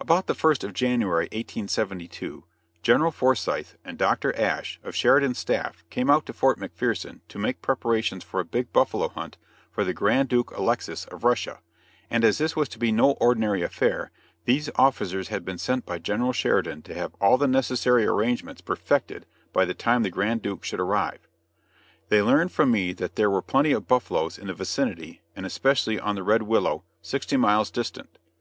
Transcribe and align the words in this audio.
About 0.00 0.26
the 0.26 0.34
first 0.34 0.64
of 0.64 0.72
January, 0.74 1.26
1872, 1.26 2.42
General 2.82 3.12
Forsyth 3.12 3.76
and 3.84 3.96
Dr. 3.96 4.34
Asch, 4.36 4.80
of 4.82 4.96
Sheridan's 4.96 5.38
staff 5.38 5.84
came 5.88 6.10
out 6.10 6.26
to 6.26 6.32
Fort 6.32 6.58
McPherson 6.58 7.20
to 7.28 7.38
make 7.38 7.62
preparations 7.62 8.24
for 8.24 8.40
a 8.40 8.44
big 8.44 8.72
buffalo 8.72 9.06
hunt 9.10 9.38
for 9.70 9.84
the 9.84 9.94
Grand 9.94 10.28
Duke 10.28 10.50
Alexis, 10.56 11.04
of 11.04 11.22
Russia; 11.22 11.60
and 12.10 12.24
as 12.24 12.38
this 12.38 12.56
was 12.56 12.68
to 12.70 12.78
be 12.80 12.90
no 12.90 13.12
ordinary 13.20 13.62
affair, 13.62 14.10
these 14.46 14.68
officers 14.74 15.28
had 15.28 15.44
been 15.44 15.58
sent 15.58 15.86
by 15.86 16.00
General 16.00 16.32
Sheridan 16.32 16.82
to 16.82 16.94
have 16.94 17.14
all 17.20 17.38
the 17.38 17.46
necessary 17.46 18.04
arrangements 18.04 18.62
perfected 18.62 19.26
by 19.52 19.64
the 19.64 19.74
time 19.74 20.02
the 20.02 20.10
Grand 20.10 20.42
Duke 20.42 20.64
should 20.64 20.80
arrive. 20.80 21.28
They 22.08 22.20
learned 22.20 22.50
from 22.50 22.72
me 22.72 22.92
that 22.94 23.14
there 23.14 23.30
were 23.30 23.42
plenty 23.42 23.70
of 23.70 23.86
buffaloes 23.86 24.38
in 24.38 24.48
the 24.48 24.54
vicinity 24.54 25.22
and 25.36 25.46
especially 25.46 26.00
on 26.00 26.16
the 26.16 26.24
Red 26.24 26.42
Willow, 26.42 26.82
sixty 27.00 27.36
miles 27.36 27.70
distant. 27.70 28.18